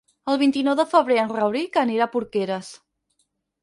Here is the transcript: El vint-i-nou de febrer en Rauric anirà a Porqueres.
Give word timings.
El 0.31 0.37
vint-i-nou 0.43 0.77
de 0.79 0.85
febrer 0.95 1.19
en 1.25 1.31
Rauric 1.37 1.81
anirà 1.85 2.09
a 2.11 2.15
Porqueres. 2.19 2.77